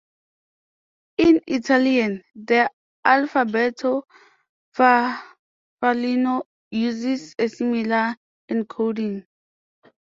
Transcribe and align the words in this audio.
In 1.19 1.41
Italian, 1.45 2.23
the 2.33 2.71
"alfabeto 3.05 4.01
farfallino" 4.75 6.41
uses 6.71 7.35
a 7.37 7.47
similar 7.47 8.15
encoding. 8.49 9.27